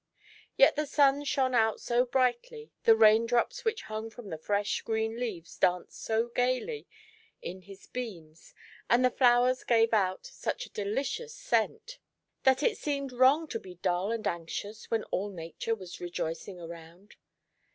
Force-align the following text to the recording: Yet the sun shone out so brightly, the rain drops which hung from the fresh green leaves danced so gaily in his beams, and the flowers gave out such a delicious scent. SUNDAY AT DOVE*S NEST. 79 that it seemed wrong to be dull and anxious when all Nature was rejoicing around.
Yet 0.57 0.75
the 0.75 0.87
sun 0.87 1.23
shone 1.25 1.53
out 1.53 1.79
so 1.79 2.07
brightly, 2.07 2.71
the 2.85 2.95
rain 2.95 3.27
drops 3.27 3.63
which 3.63 3.83
hung 3.83 4.09
from 4.09 4.29
the 4.31 4.37
fresh 4.39 4.81
green 4.81 5.19
leaves 5.19 5.55
danced 5.59 6.01
so 6.03 6.29
gaily 6.29 6.87
in 7.43 7.61
his 7.61 7.85
beams, 7.85 8.55
and 8.89 9.05
the 9.05 9.11
flowers 9.11 9.63
gave 9.63 9.93
out 9.93 10.25
such 10.25 10.65
a 10.65 10.71
delicious 10.73 11.35
scent. 11.35 11.99
SUNDAY 11.99 11.99
AT 11.99 12.45
DOVE*S 12.45 12.47
NEST. 12.47 12.55
79 12.55 12.55
that 12.55 12.71
it 12.71 12.77
seemed 12.81 13.11
wrong 13.11 13.47
to 13.49 13.59
be 13.59 13.75
dull 13.75 14.11
and 14.11 14.25
anxious 14.27 14.89
when 14.89 15.03
all 15.11 15.29
Nature 15.29 15.75
was 15.75 16.01
rejoicing 16.01 16.59
around. 16.59 17.15